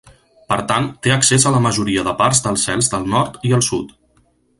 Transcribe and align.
Per 0.51 0.55
tant, 0.69 0.85
té 1.07 1.11
accés 1.15 1.45
a 1.49 1.51
la 1.55 1.61
majoria 1.65 2.05
de 2.07 2.13
parts 2.21 2.41
dels 2.47 2.65
cels 2.71 2.91
del 2.95 3.07
nord 3.17 3.37
i 3.51 3.55
el 3.59 3.63
sud. 3.69 3.93